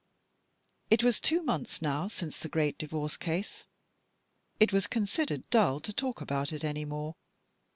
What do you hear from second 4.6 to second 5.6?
was considered